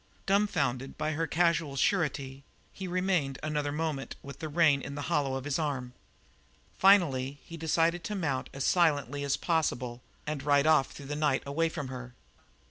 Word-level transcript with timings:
Dumfounded 0.25 0.97
by 0.97 1.11
her 1.11 1.27
casual 1.27 1.75
surety, 1.75 2.43
he 2.73 2.87
remained 2.87 3.37
another 3.43 3.71
moment 3.71 4.15
with 4.23 4.39
the 4.39 4.49
rein 4.49 4.81
in 4.81 4.95
the 4.95 5.03
hollow 5.13 5.35
of 5.35 5.43
his 5.45 5.59
arm. 5.59 5.93
Finally 6.79 7.37
he 7.43 7.55
decided 7.55 8.03
to 8.05 8.15
mount 8.15 8.49
as 8.51 8.63
silently 8.63 9.23
as 9.23 9.37
possible 9.37 10.01
and 10.25 10.41
ride 10.41 10.65
off 10.65 10.87
through 10.89 11.05
the 11.05 11.15
night 11.15 11.43
away 11.45 11.69
from 11.69 11.89
her. 11.89 12.15